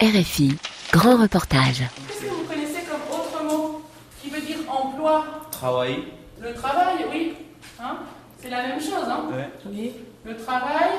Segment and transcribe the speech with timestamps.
[0.00, 0.56] RFI,
[0.92, 1.82] grand reportage.
[2.08, 3.82] Qu'est-ce que vous connaissez comme autre mot
[4.22, 5.24] qui veut dire emploi?
[5.50, 6.04] Travail.
[6.42, 7.34] Le travail, oui.
[7.80, 7.96] Hein?
[8.38, 9.24] C'est la même chose, hein?
[9.32, 9.48] Ouais.
[9.72, 9.92] Oui.
[10.26, 10.90] Le travail,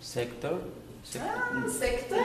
[0.00, 0.52] Secteur.
[1.16, 2.18] ah, secteur.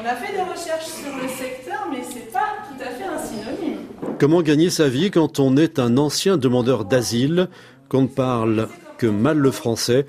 [0.00, 3.18] On a fait des recherches sur le secteur, mais c'est pas tout à fait un
[3.18, 3.78] synonyme.
[4.18, 7.48] Comment gagner sa vie quand on est un ancien demandeur d'asile,
[7.88, 8.68] qu'on ne parle
[8.98, 10.06] que mal le français?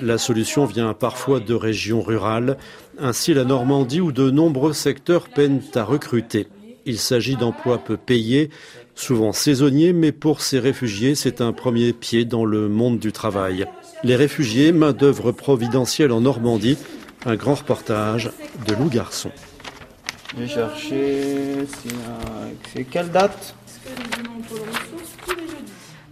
[0.00, 2.56] La solution vient parfois de régions rurales,
[2.98, 6.48] ainsi la Normandie où de nombreux secteurs peinent à recruter.
[6.86, 8.50] Il s'agit d'emplois peu payés,
[8.94, 13.66] souvent saisonniers, mais pour ces réfugiés, c'est un premier pied dans le monde du travail.
[14.02, 16.78] Les réfugiés, main-d'œuvre providentielle en Normandie,
[17.24, 18.30] un grand reportage
[18.66, 19.30] de Lou Garçon.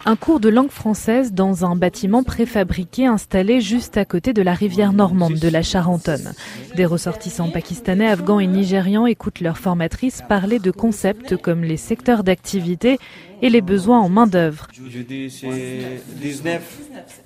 [0.07, 4.55] Un cours de langue française dans un bâtiment préfabriqué installé juste à côté de la
[4.55, 6.33] rivière normande de la Charentonne.
[6.75, 12.25] Des ressortissants pakistanais, afghans et nigérians écoutent leur formatrice parler de concepts comme les secteurs
[12.25, 12.99] d'activité
[13.43, 14.69] et les besoins en main-d'œuvre.
[14.73, 16.63] Je dis c'est 19.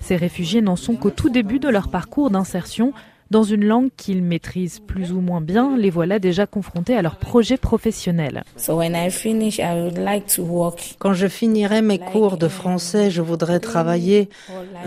[0.01, 2.93] Ces réfugiés n'en sont qu'au tout début de leur parcours d'insertion.
[3.31, 7.15] Dans une langue qu'ils maîtrisent plus ou moins bien, les voilà déjà confrontés à leur
[7.15, 8.43] projet professionnel.
[8.55, 10.95] So when I finish, I would like to work.
[10.99, 14.29] Quand je finirai mes cours de français, je voudrais travailler,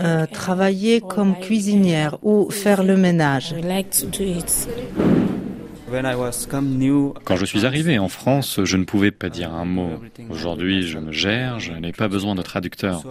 [0.01, 3.55] euh, travailler comme cuisinière ou faire le ménage.
[7.23, 9.99] Quand je suis arrivé en France, je ne pouvais pas dire un mot.
[10.29, 13.03] Aujourd'hui, je me gère, je n'ai pas besoin de traducteur.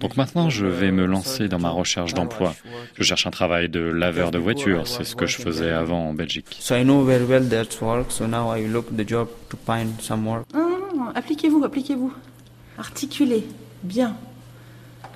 [0.00, 2.54] Donc maintenant, je vais me lancer dans ma recherche d'emploi.
[2.96, 6.14] Je cherche un travail de laveur de voiture, c'est ce que je faisais avant en
[6.14, 6.56] Belgique.
[6.60, 8.10] So I know very well that work.
[8.10, 10.44] So now I look the job to find some work.
[10.54, 12.12] Non, non, non, appliquez-vous, appliquez-vous.
[12.78, 13.44] Articulez.
[13.82, 14.16] Bien.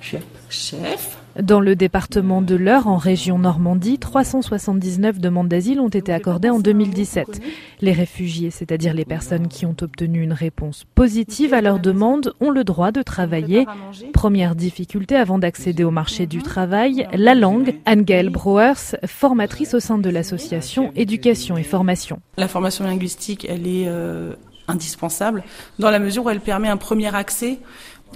[0.01, 0.23] Chef.
[0.49, 1.17] Chef.
[1.41, 6.59] Dans le département de l'Eure, en région Normandie, 379 demandes d'asile ont été accordées en
[6.59, 7.41] 2017.
[7.81, 12.49] Les réfugiés, c'est-à-dire les personnes qui ont obtenu une réponse positive à leur demande, ont
[12.49, 13.67] le droit de travailler.
[14.13, 17.75] Première difficulté avant d'accéder au marché du travail, la langue.
[17.85, 22.19] Anne-Gaëlle Brouwers, formatrice au sein de l'association Éducation et Formation.
[22.37, 24.33] La formation linguistique, elle est euh,
[24.67, 25.43] indispensable
[25.79, 27.59] dans la mesure où elle permet un premier accès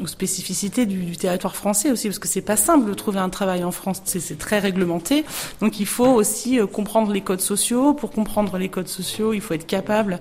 [0.01, 3.63] aux spécificités du, territoire français aussi, parce que c'est pas simple de trouver un travail
[3.63, 5.25] en France, c'est très réglementé.
[5.59, 7.93] Donc il faut aussi euh, comprendre les codes sociaux.
[7.93, 10.19] Pour comprendre les codes sociaux, il faut être capable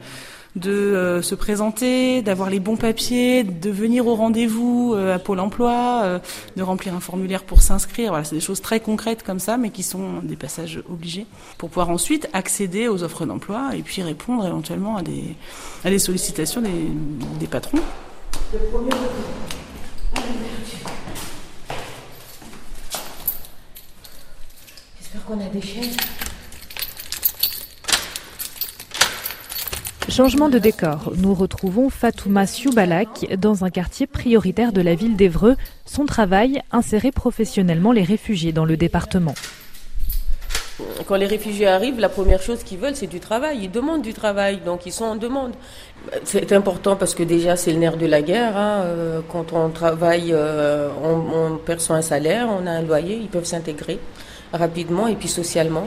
[0.57, 5.39] de euh, se présenter, d'avoir les bons papiers, de venir au rendez-vous euh, à Pôle
[5.39, 6.21] Emploi,
[6.57, 8.11] de remplir un formulaire pour s'inscrire.
[8.11, 11.27] Voilà, c'est des choses très concrètes comme ça, mais qui sont des passages obligés
[11.57, 16.71] pour pouvoir ensuite accéder aux offres d'emploi et puis répondre éventuellement à des, sollicitations des,
[17.39, 17.81] des patrons.
[24.99, 25.97] J'espère qu'on a des chaises.
[30.09, 31.13] Changement de décor.
[31.19, 35.57] Nous retrouvons Fatouma Sioubalak dans un quartier prioritaire de la ville d'Evreux.
[35.87, 39.35] Son travail, insérer professionnellement les réfugiés dans le département.
[41.07, 43.59] Quand les réfugiés arrivent, la première chose qu'ils veulent, c'est du travail.
[43.63, 45.53] Ils demandent du travail, donc ils sont en demande.
[46.25, 48.57] C'est important parce que déjà, c'est le nerf de la guerre.
[48.57, 48.83] hein.
[48.85, 53.29] Euh, Quand on travaille, euh, on, on perçoit un salaire, on a un loyer, ils
[53.29, 53.99] peuvent s'intégrer
[54.53, 55.87] rapidement et puis socialement.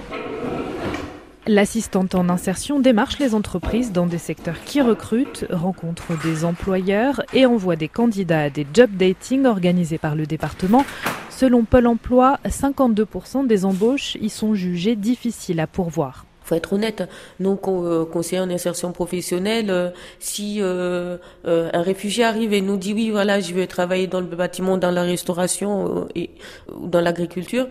[1.45, 7.45] L'assistante en insertion démarche les entreprises dans des secteurs qui recrutent, rencontre des employeurs et
[7.45, 10.85] envoie des candidats à des job dating organisés par le département.
[11.29, 16.25] Selon Pôle emploi, 52% des embauches y sont jugées difficiles à pourvoir.
[16.45, 17.03] faut être honnête.
[17.41, 19.89] Nous, euh, conseillers en insertion professionnelle, euh,
[20.19, 24.27] si euh, un réfugié arrive et nous dit oui, voilà, je veux travailler dans le
[24.27, 26.07] bâtiment, dans la restauration
[26.73, 27.67] ou dans l'agriculture,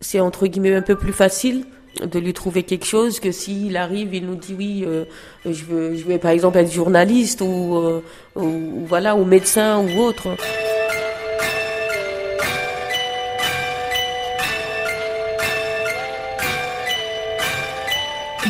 [0.00, 1.66] c'est entre guillemets un peu plus facile
[2.02, 5.04] de lui trouver quelque chose que s'il arrive, il nous dit oui, euh,
[5.44, 8.02] je veux, je veux par exemple être journaliste ou, euh,
[8.36, 10.36] ou, voilà, ou médecin ou autre.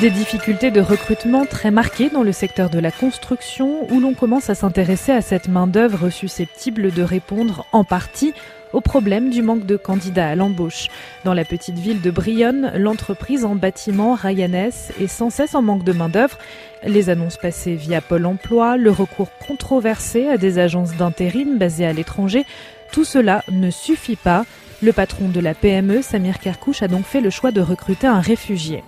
[0.01, 4.49] Des difficultés de recrutement très marquées dans le secteur de la construction où l'on commence
[4.49, 8.33] à s'intéresser à cette main-d'œuvre susceptible de répondre en partie
[8.73, 10.89] au problème du manque de candidats à l'embauche.
[11.25, 15.85] Dans la petite ville de Brionne, l'entreprise en bâtiment Ryanès est sans cesse en manque
[15.85, 16.39] de main-d'œuvre.
[16.83, 21.93] Les annonces passées via Pôle emploi, le recours controversé à des agences d'intérim basées à
[21.93, 22.47] l'étranger,
[22.91, 24.47] tout cela ne suffit pas.
[24.83, 28.21] Le patron de la PME, Samir Kerkouche, a donc fait le choix de recruter un
[28.21, 28.83] réfugié.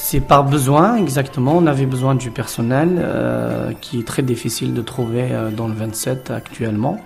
[0.00, 1.56] C'est par besoin, exactement.
[1.56, 5.74] On avait besoin du personnel euh, qui est très difficile de trouver euh, dans le
[5.74, 7.00] 27 actuellement.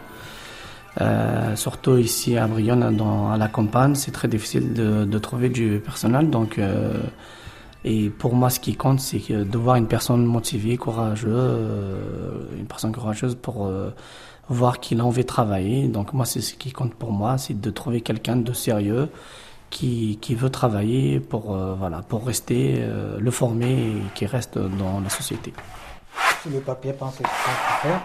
[1.00, 5.48] Euh, surtout ici à Brionne, dans, à la campagne, c'est très difficile de, de trouver
[5.48, 6.28] du personnel.
[6.28, 7.00] Donc, euh,
[7.84, 11.60] Et pour moi, ce qui compte, c'est de voir une personne motivée, courageuse,
[12.56, 13.68] une personne courageuse pour
[14.48, 15.88] voir qu'il a envie de travailler.
[15.88, 19.08] Donc moi, c'est ce qui compte pour moi, c'est de trouver quelqu'un de sérieux
[19.72, 22.84] qui, qui veut travailler pour, voilà, pour rester,
[23.18, 25.52] le former et qui reste dans la société.
[26.52, 28.02] le papier, pensez faire.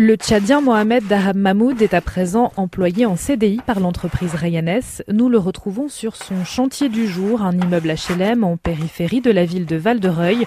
[0.00, 5.02] Le Tchadien Mohamed Dahab Mahmoud est à présent employé en CDI par l'entreprise Rayanès.
[5.08, 9.44] Nous le retrouvons sur son chantier du jour, un immeuble HLM en périphérie de la
[9.44, 10.46] ville de Val-de-Reuil.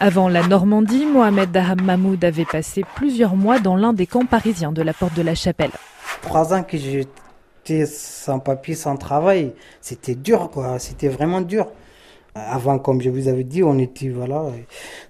[0.00, 4.70] Avant la Normandie, Mohamed Dahab Mahmoud avait passé plusieurs mois dans l'un des camps parisiens
[4.70, 5.72] de la Porte de la Chapelle.
[6.22, 10.78] Trois ans que j'étais sans papier, sans travail, c'était dur, quoi.
[10.78, 11.66] C'était vraiment dur.
[12.36, 14.44] Avant, comme je vous avais dit, on était voilà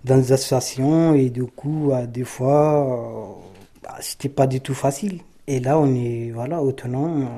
[0.05, 3.37] dans des associations et du coup, des fois,
[3.83, 5.21] bah, c'était pas du tout facile.
[5.47, 7.29] Et là, on est voilà autonome.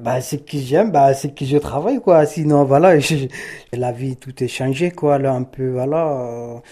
[0.00, 2.24] Bah, c'est que j'aime, bah, c'est que je travaille quoi.
[2.26, 2.94] Sinon, voilà,
[3.72, 5.18] la vie tout est changé quoi.
[5.18, 6.62] Là, un peu voilà.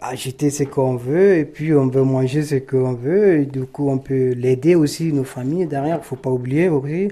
[0.00, 3.90] acheter ce qu'on veut et puis on veut manger ce qu'on veut et du coup
[3.90, 7.08] on peut l'aider aussi nos familles derrière faut pas oublier aussi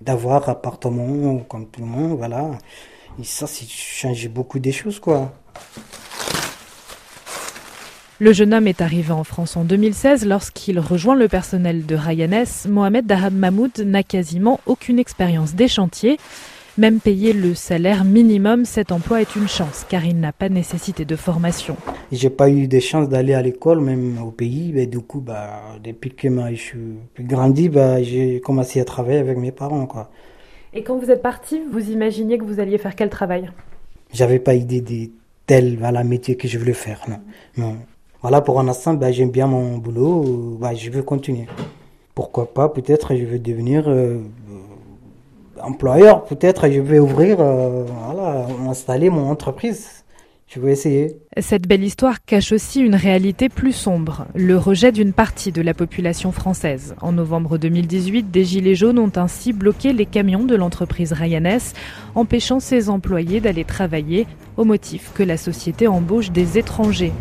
[0.00, 2.50] d'avoir appartement comme tout le monde voilà
[3.18, 5.32] et ça c'est changé beaucoup des choses quoi
[8.20, 12.66] le jeune homme est arrivé en France en 2016 lorsqu'il rejoint le personnel de Rayanès.
[12.68, 16.18] Mohamed Dahab Mahmoud n'a quasiment aucune expérience des chantiers.
[16.76, 21.06] Même payer le salaire minimum, cet emploi est une chance car il n'a pas nécessité
[21.06, 21.78] de formation.
[22.12, 24.72] J'ai pas eu de chance d'aller à l'école, même au pays.
[24.74, 26.78] Mais du coup, bah, depuis que je suis
[27.20, 29.86] grandi, bah, j'ai commencé à travailler avec mes parents.
[29.86, 30.10] Quoi.
[30.74, 33.50] Et quand vous êtes parti, vous imaginiez que vous alliez faire quel travail?
[34.12, 35.10] J'avais pas idée de
[35.46, 37.06] tel voilà, métier que je voulais faire.
[37.08, 37.20] Non.
[37.56, 37.76] non.
[38.22, 41.46] Voilà, pour un instant, ben, j'aime bien mon boulot, ben, je veux continuer.
[42.14, 44.18] Pourquoi pas, peut-être je vais devenir euh,
[45.62, 47.86] employeur, peut-être je vais ouvrir, euh,
[48.68, 50.04] installer mon entreprise.
[50.52, 51.16] Je vais essayer.
[51.38, 55.74] Cette belle histoire cache aussi une réalité plus sombre, le rejet d'une partie de la
[55.74, 56.96] population française.
[57.00, 61.60] En novembre 2018, des Gilets jaunes ont ainsi bloqué les camions de l'entreprise Ryanair,
[62.16, 64.26] empêchant ses employés d'aller travailler
[64.56, 67.12] au motif que la société embauche des étrangers.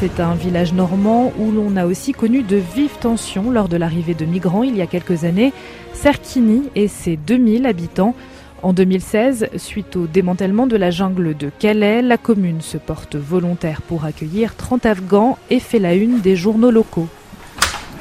[0.00, 4.14] C'est un village normand où l'on a aussi connu de vives tensions lors de l'arrivée
[4.14, 5.52] de migrants il y a quelques années.
[5.92, 8.14] Serkini et ses 2000 habitants.
[8.62, 13.82] En 2016, suite au démantèlement de la jungle de Calais, la commune se porte volontaire
[13.82, 17.08] pour accueillir 30 Afghans et fait la une des journaux locaux.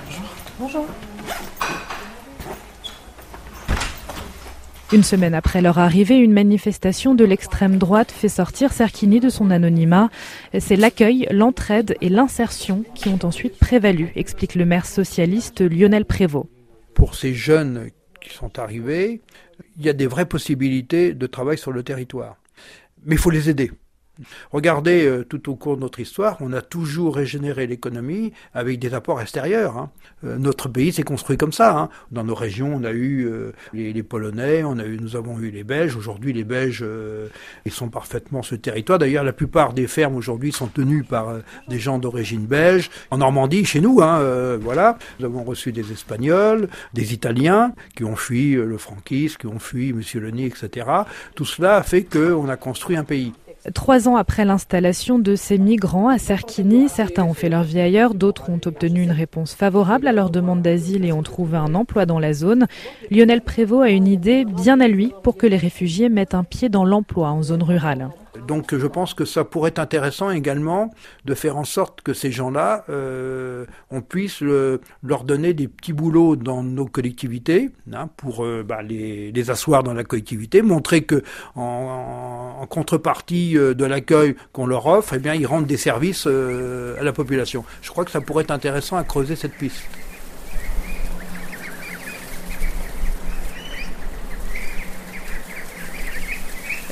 [0.10, 0.26] Bonjour.
[0.60, 0.86] Bonjour.
[4.94, 9.50] Une semaine après leur arrivée, une manifestation de l'extrême droite fait sortir Serkini de son
[9.50, 10.12] anonymat.
[10.60, 16.46] C'est l'accueil, l'entraide et l'insertion qui ont ensuite prévalu, explique le maire socialiste Lionel Prévost.
[16.94, 17.90] Pour ces jeunes
[18.22, 19.22] qui sont arrivés,
[19.80, 22.38] il y a des vraies possibilités de travail sur le territoire.
[23.04, 23.72] Mais il faut les aider.
[24.52, 28.94] Regardez, euh, tout au cours de notre histoire, on a toujours régénéré l'économie avec des
[28.94, 29.76] apports extérieurs.
[29.76, 29.90] Hein.
[30.24, 31.76] Euh, notre pays s'est construit comme ça.
[31.76, 31.90] Hein.
[32.12, 35.50] Dans nos régions, on a eu euh, les, Polonais, on a eu, nous avons eu
[35.50, 35.96] les Belges.
[35.96, 36.86] Aujourd'hui, les Belges,
[37.66, 39.00] ils sont parfaitement ce territoire.
[39.00, 42.92] D'ailleurs, la plupart des fermes aujourd'hui sont tenues par des gens d'origine belge.
[43.10, 48.16] En Normandie, chez nous, hein, voilà, nous avons reçu des Espagnols, des Italiens qui ont
[48.16, 50.86] fui le franquisme, qui ont fui Mussolini, etc.
[51.34, 53.34] Tout cela a fait qu'on a construit un pays.
[53.74, 58.14] Trois ans après l'installation de ces migrants à Serkini, certains ont fait leur vie ailleurs,
[58.14, 62.06] d'autres ont obtenu une réponse favorable à leur demande d'asile et ont trouvé un emploi
[62.06, 62.68] dans la zone.
[63.10, 66.68] Lionel Prévost a une idée bien à lui pour que les réfugiés mettent un pied
[66.68, 68.10] dans l'emploi en zone rurale.
[68.48, 70.92] Donc je pense que ça pourrait être intéressant également
[71.26, 76.36] de faire en sorte que ces gens-là, euh, on puisse leur donner des petits boulots
[76.36, 81.24] dans nos collectivités hein, pour euh, bah, les, asseoir dans la collectivité, montrer que
[81.56, 87.00] en, contrepartie euh, de l'accueil qu'on leur offre, eh bien ils rendent des services euh,
[87.00, 87.66] à la population.
[87.82, 89.84] Je crois que ça pourrait être intéressant à creuser cette piste.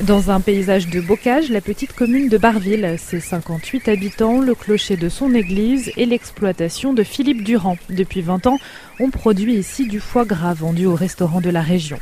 [0.04, 4.98] Dans un paysage de bocage, la petite commune de Barville, ses 58 habitants, le clocher
[4.98, 7.78] de son église et l'exploitation de Philippe Durand.
[7.88, 8.58] Depuis 20 ans,
[9.00, 12.00] on produit ici du foie gras vendu aux restaurants de la région.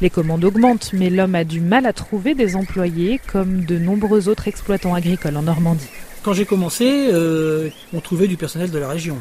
[0.00, 4.28] Les commandes augmentent, mais l'homme a du mal à trouver des employés comme de nombreux
[4.28, 5.88] autres exploitants agricoles en Normandie.
[6.22, 9.16] Quand j'ai commencé, euh, on trouvait du personnel de la région.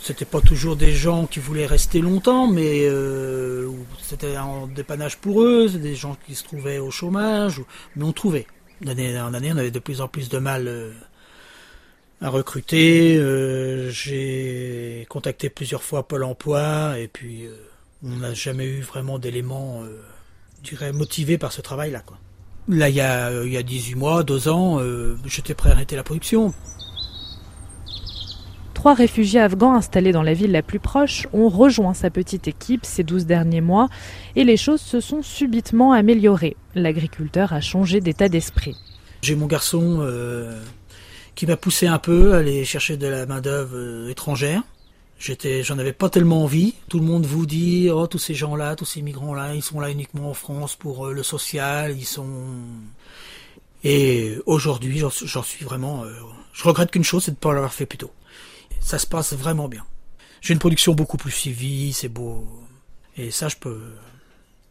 [0.00, 3.68] C'était pas toujours des gens qui voulaient rester longtemps, mais euh,
[4.00, 7.60] c'était un dépannage pour eux, des gens qui se trouvaient au chômage,
[7.96, 8.46] mais on trouvait.
[8.80, 10.92] D'année en année, on avait de plus en plus de mal euh,
[12.20, 13.16] à recruter.
[13.16, 17.46] Euh, j'ai contacté plusieurs fois Pôle Emploi, et puis
[18.04, 19.82] on n'a jamais eu vraiment d'éléments,
[20.62, 22.04] dirais, motivés par ce travail-là.
[22.68, 24.80] Là, il y, a, il y a 18 mois, 2 ans,
[25.26, 26.54] j'étais prêt à arrêter la production.
[28.88, 32.86] Trois réfugiés afghans installés dans la ville la plus proche ont rejoint sa petite équipe
[32.86, 33.90] ces 12 derniers mois
[34.34, 36.56] et les choses se sont subitement améliorées.
[36.74, 38.76] L'agriculteur a changé d'état d'esprit.
[39.20, 40.58] J'ai mon garçon euh,
[41.34, 44.62] qui m'a poussé un peu à aller chercher de la main-d'œuvre euh, étrangère.
[45.18, 46.72] J'étais, j'en avais pas tellement envie.
[46.88, 49.90] Tout le monde vous dit, oh, tous ces gens-là, tous ces migrants-là, ils sont là
[49.90, 52.26] uniquement en France pour euh, le social, ils sont.
[53.84, 56.04] Et aujourd'hui, j'en suis vraiment.
[56.54, 58.10] Je regrette qu'une chose, c'est de ne pas l'avoir fait plus tôt
[58.80, 59.84] ça se passe vraiment bien.
[60.40, 62.46] J'ai une production beaucoup plus suivie, c'est beau.
[63.16, 63.80] Et ça, je peux,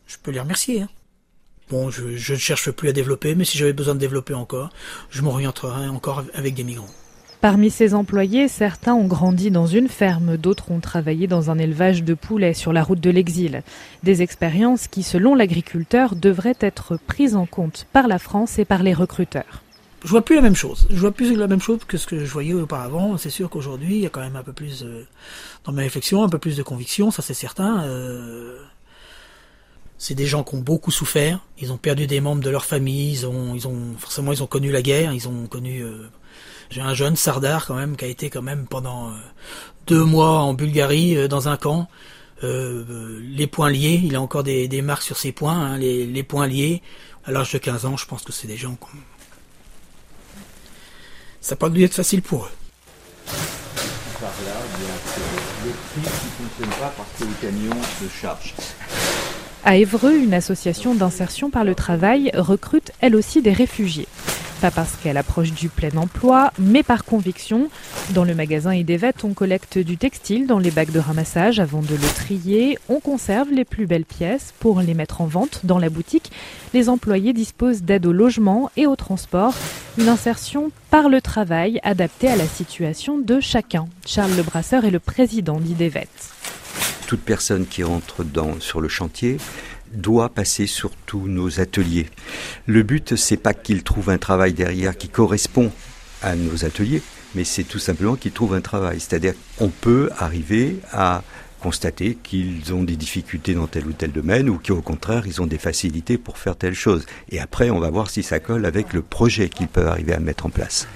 [0.08, 0.82] je peux les remercier.
[0.82, 0.90] Hein.
[1.70, 4.70] Bon, je, je ne cherche plus à développer, mais si j'avais besoin de développer encore,
[5.10, 6.88] je m'orienterai encore avec des migrants.
[7.42, 12.04] Parmi ces employés, certains ont grandi dans une ferme, d'autres ont travaillé dans un élevage
[12.04, 13.62] de poulets sur la route de l'exil.
[14.02, 18.82] Des expériences qui, selon l'agriculteur, devraient être prises en compte par la France et par
[18.82, 19.62] les recruteurs
[20.04, 20.88] je vois plus la même chose.
[20.90, 23.18] Je vois plus la même chose que ce que je voyais auparavant.
[23.18, 24.86] C'est sûr qu'aujourd'hui, il y a quand même un peu plus,
[25.64, 27.84] dans mes réflexions, un peu plus de conviction, ça c'est certain.
[27.84, 28.60] Euh,
[29.98, 31.40] c'est des gens qui ont beaucoup souffert.
[31.60, 33.12] Ils ont perdu des membres de leur famille.
[33.12, 35.14] Ils ont, ils ont forcément, ils ont connu la guerre.
[35.14, 35.82] Ils ont connu.
[35.82, 36.08] Euh,
[36.70, 39.14] j'ai un jeune Sardar quand même qui a été quand même pendant euh,
[39.88, 41.88] deux mois en Bulgarie dans un camp.
[42.44, 46.24] les poings liés, il a encore des, des marques sur ses poings, hein, les, les
[46.24, 46.84] poings liés.
[47.26, 48.98] À l'âge de 15 ans, je pense que c'est des gens qui
[51.48, 52.50] ça n'a pas dû être facile pour eux.
[59.64, 64.10] À Évreux, une association d'insertion par le travail recrute elle aussi des réfugiés.
[64.62, 67.70] Pas parce qu'elle approche du plein emploi, mais par conviction.
[68.12, 71.94] Dans le magasin Idevet, on collecte du textile dans les bacs de ramassage avant de
[71.94, 72.80] le trier.
[72.90, 76.32] On conserve les plus belles pièces pour les mettre en vente dans la boutique.
[76.74, 79.54] Les employés disposent d'aide au logement et au transport.
[80.00, 83.86] Une insertion par le travail adaptée à la situation de chacun.
[84.08, 86.08] Charles Lebrasseur est le président d'Idevet.
[87.06, 89.38] Toute personne qui entre dans, sur le chantier
[89.94, 92.08] doit passer sur tous nos ateliers.
[92.66, 95.72] Le but, c'est pas qu'ils trouvent un travail derrière qui correspond
[96.22, 97.02] à nos ateliers,
[97.36, 99.00] mais c'est tout simplement qu'ils trouvent un travail.
[99.00, 101.24] C'est-à-dire qu'on peut arriver à
[101.60, 105.48] constater qu'ils ont des difficultés dans tel ou tel domaine ou qu'au contraire ils ont
[105.48, 107.06] des facilités pour faire telle chose.
[107.30, 110.20] Et après on va voir si ça colle avec le projet qu'ils peuvent arriver à
[110.20, 110.88] mettre en place.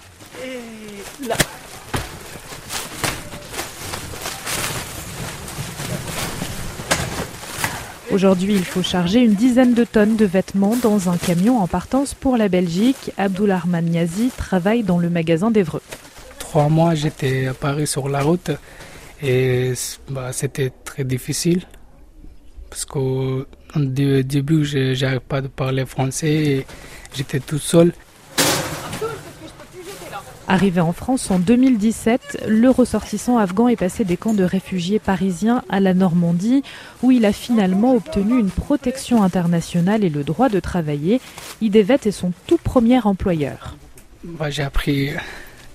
[8.13, 12.13] Aujourd'hui, il faut charger une dizaine de tonnes de vêtements dans un camion en partance
[12.13, 13.11] pour la Belgique.
[13.17, 15.81] Abdoulahman Niazi travaille dans le magasin d'Evreux.
[16.37, 18.51] Trois mois, j'étais à Paris sur la route
[19.23, 19.71] et
[20.09, 21.63] bah, c'était très difficile
[22.69, 26.65] parce qu'au début, je n'arrivais pas à parler français et
[27.13, 27.93] j'étais tout seul.
[30.51, 35.63] Arrivé en France en 2017, le ressortissant afghan est passé des camps de réfugiés parisiens
[35.69, 36.61] à la Normandie,
[37.01, 41.21] où il a finalement obtenu une protection internationale et le droit de travailler.
[41.61, 43.77] Idevet est son tout premier employeur.
[44.49, 45.11] J'ai appris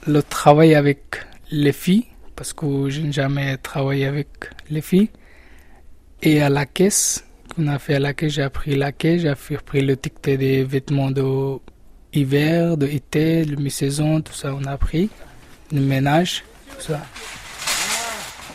[0.07, 2.05] le travail avec les filles,
[2.37, 4.29] parce que je n'ai jamais travaillé avec
[4.69, 5.09] les filles.
[6.21, 9.31] Et à la caisse, qu'on a fait à la caisse, j'ai appris la caisse, j'ai
[9.31, 11.23] appris le ticket des vêtements de
[12.17, 15.11] hiver, de été, de mi-saison, tout ça on a appris,
[15.73, 16.45] le ménage,
[16.75, 17.01] tout ça.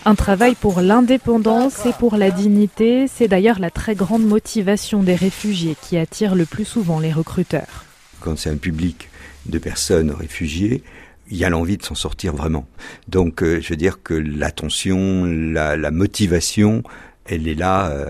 [0.04, 5.14] Un travail pour l'indépendance et pour la dignité, c'est d'ailleurs la très grande motivation des
[5.14, 7.86] réfugiés qui attire le plus souvent les recruteurs.
[8.20, 9.10] Quand c'est un public
[9.46, 10.82] de personnes réfugiées,
[11.30, 12.66] il y a l'envie de s'en sortir vraiment.
[13.08, 16.82] Donc euh, je veux dire que l'attention, la, la, motivation,
[17.26, 18.10] elle est là euh,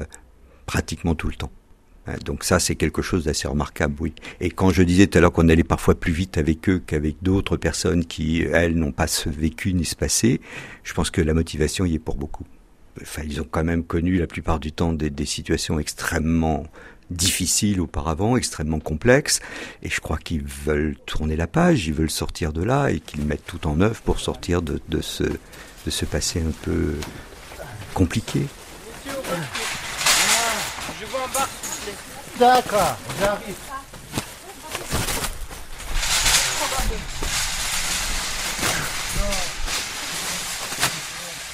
[0.65, 1.51] pratiquement tout le temps.
[2.11, 4.13] Hein, donc ça, c'est quelque chose d'assez remarquable, oui.
[4.39, 7.17] Et quand je disais tout à l'heure qu'on allait parfois plus vite avec eux qu'avec
[7.21, 10.41] d'autres personnes qui, elles, n'ont pas vécu ni se passé,
[10.83, 12.45] je pense que la motivation y est pour beaucoup.
[13.01, 16.65] Enfin, ils ont quand même connu la plupart du temps des, situations extrêmement
[17.09, 19.41] difficiles auparavant, extrêmement complexes,
[19.83, 23.25] et je crois qu'ils veulent tourner la page, ils veulent sortir de là, et qu'ils
[23.25, 26.95] mettent tout en œuvre pour sortir de, ce, de ce passé un peu
[27.93, 28.41] compliqué.
[30.99, 31.70] Je
[32.39, 33.55] D'accord, j'arrive.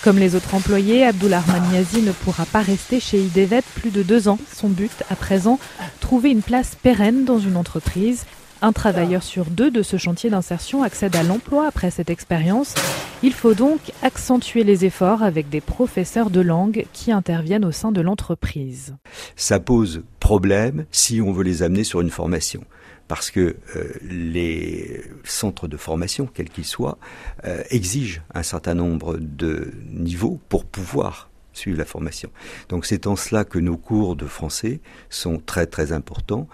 [0.03, 4.29] Comme les autres employés, Abdullah Niazi ne pourra pas rester chez IDEVET plus de deux
[4.29, 4.39] ans.
[4.55, 5.59] Son but, à présent,
[5.99, 8.25] trouver une place pérenne dans une entreprise.
[8.61, 12.73] Un travailleur sur deux de ce chantier d'insertion accède à l'emploi après cette expérience.
[13.21, 17.91] Il faut donc accentuer les efforts avec des professeurs de langue qui interviennent au sein
[17.91, 18.95] de l'entreprise.
[19.35, 22.63] Ça pose problème si on veut les amener sur une formation
[23.07, 26.97] parce que euh, les centres de formation, quels qu'ils soient,
[27.45, 32.29] euh, exigent un certain nombre de niveaux pour pouvoir suivre la formation.
[32.69, 36.47] Donc c'est en cela que nos cours de français sont très très importants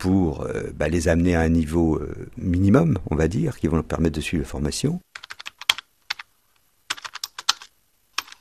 [0.00, 2.00] pour euh, bah, les amener à un niveau
[2.36, 5.00] minimum, on va dire, qui vont leur permettre de suivre la formation.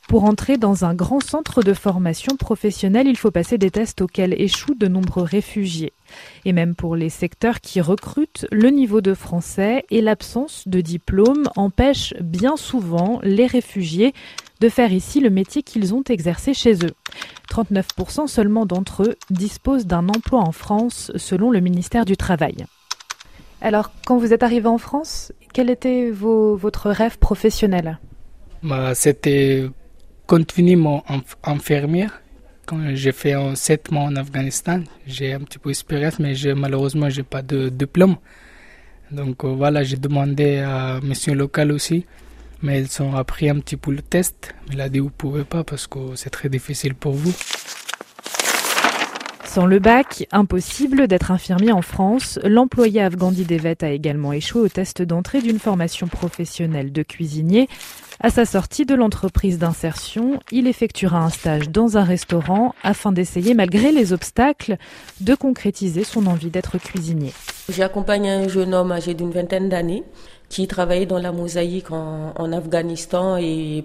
[0.09, 4.33] Pour entrer dans un grand centre de formation professionnelle, il faut passer des tests auxquels
[4.41, 5.93] échouent de nombreux réfugiés.
[6.45, 11.43] Et même pour les secteurs qui recrutent, le niveau de français et l'absence de diplôme
[11.55, 14.15] empêchent bien souvent les réfugiés
[14.59, 16.93] de faire ici le métier qu'ils ont exercé chez eux.
[17.49, 22.65] 39% seulement d'entre eux disposent d'un emploi en France selon le ministère du Travail.
[23.61, 27.99] Alors, quand vous êtes arrivé en France, quel était votre rêve professionnel?
[28.63, 29.69] Bah, C'était
[30.27, 31.01] continuer mon
[31.43, 32.21] infirmière.
[32.65, 37.09] Quand j'ai fait un 7 mois en Afghanistan, j'ai un petit peu d'expérience, mais malheureusement,
[37.09, 38.17] je n'ai pas de diplôme.
[39.11, 42.05] Donc euh, voilà, j'ai demandé à monsieur local aussi,
[42.61, 44.53] mais ils ont appris un petit peu le test.
[44.71, 47.33] Il a dit vous pouvez pas parce que c'est très difficile pour vous.
[49.49, 52.37] Sans le bac, impossible d'être infirmier en France.
[52.43, 57.67] L'employé afghan d'Idevet a également échoué au test d'entrée d'une formation professionnelle de cuisinier.
[58.19, 63.55] À sa sortie de l'entreprise d'insertion, il effectuera un stage dans un restaurant afin d'essayer,
[63.55, 64.77] malgré les obstacles,
[65.19, 67.33] de concrétiser son envie d'être cuisinier.
[67.69, 70.03] J'accompagne un jeune homme âgé d'une vingtaine d'années
[70.49, 73.83] qui travaillait dans la mosaïque en, Afghanistan et,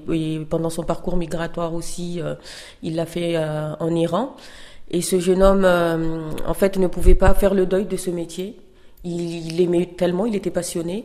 [0.50, 2.34] pendant son parcours migratoire aussi, euh,
[2.82, 4.36] il l'a fait euh, en Iran.
[4.90, 8.10] Et ce jeune homme, euh, en fait, ne pouvait pas faire le deuil de ce
[8.10, 8.56] métier.
[9.04, 11.04] Il, aimait tellement, il était passionné.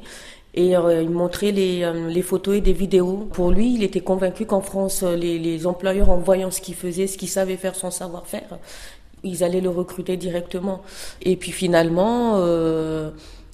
[0.53, 3.27] Et euh, il montrait les, euh, les, photos et des vidéos.
[3.31, 7.07] Pour lui, il était convaincu qu'en France, les, les, employeurs, en voyant ce qu'il faisait,
[7.07, 8.57] ce qu'il savait faire, son savoir-faire,
[9.23, 10.81] ils allaient le recruter directement.
[11.21, 12.37] Et puis finalement,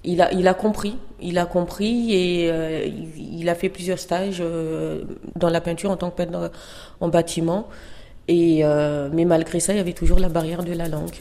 [0.04, 0.96] il, a, il a compris.
[1.22, 4.44] Il a compris et il, a fait plusieurs stages
[5.36, 6.52] dans la peinture en tant que peintre
[7.02, 7.68] en bâtiment.
[8.28, 11.16] Et, euh, mais malgré ça, il y avait toujours la barrière de la langue.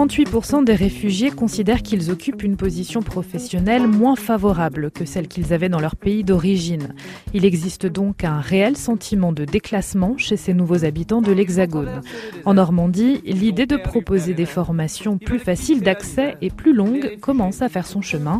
[0.00, 5.68] 38% des réfugiés considèrent qu'ils occupent une position professionnelle moins favorable que celle qu'ils avaient
[5.68, 6.94] dans leur pays d'origine.
[7.34, 12.00] Il existe donc un réel sentiment de déclassement chez ces nouveaux habitants de l'Hexagone.
[12.46, 17.68] En Normandie, l'idée de proposer des formations plus faciles d'accès et plus longues commence à
[17.68, 18.38] faire son chemin.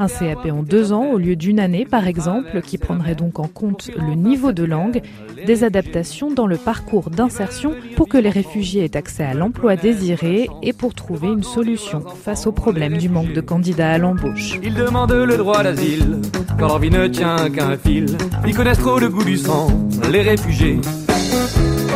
[0.00, 3.46] Un CAP en deux ans au lieu d'une année, par exemple, qui prendrait donc en
[3.46, 5.02] compte le niveau de langue,
[5.46, 10.48] des adaptations dans le parcours d'insertion pour que les réfugiés aient accès à l'emploi désiré
[10.62, 14.58] et pour trouver une solution face au problème du manque de candidats à l'embauche.
[14.62, 16.20] Ils demandent le droit d'asile
[16.58, 18.06] quand leur vie ne tient qu'un fil.
[18.46, 19.68] Ils connaissent trop le goût du sang,
[20.10, 20.80] les réfugiés.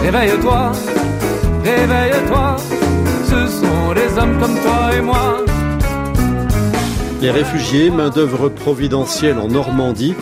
[0.03, 0.73] Réveille-toi,
[1.65, 2.57] réveille-toi,
[3.25, 5.39] ce sont des hommes comme toi et moi.
[7.21, 10.15] Les réfugiés, main-d'œuvre providentielle en Normandie,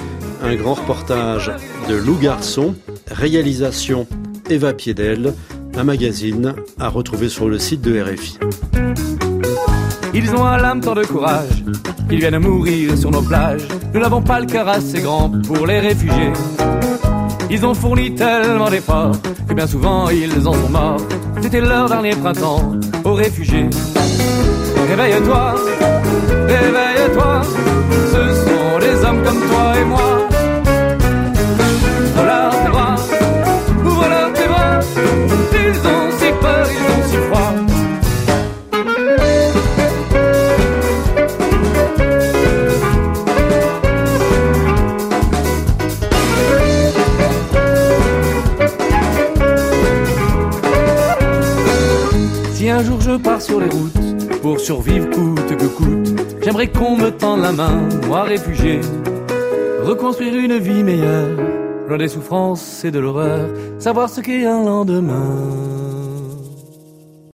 [0.43, 1.53] un grand reportage
[1.89, 2.75] de Lou Garçon,
[3.11, 4.07] réalisation
[4.51, 5.35] Eva Piedel,
[5.79, 8.39] un magazine à retrouver sur le site de RFI.
[10.13, 11.65] Ils ont à l'âme tant de courage
[12.09, 13.67] qu'ils viennent mourir sur nos plages.
[13.95, 16.33] Nous n'avons pas le cœur assez grand pour les réfugiés.
[17.51, 19.17] Ils ont fourni tellement d'efforts
[19.49, 21.01] que bien souvent ils en sont morts.
[21.41, 22.73] C'était leur dernier printemps
[23.05, 23.71] aux réfugiés.
[24.89, 25.55] Réveille-toi,
[26.49, 27.43] réveille-toi,
[28.13, 29.48] ce sont des hommes comme
[56.67, 58.81] Qu'on me tende la main, moi réfugié,
[59.85, 61.37] reconstruire une vie meilleure,
[61.89, 65.68] loin des souffrances et de l'horreur, savoir ce qu'est un lendemain.